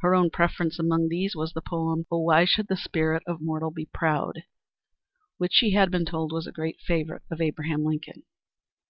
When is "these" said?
1.08-1.36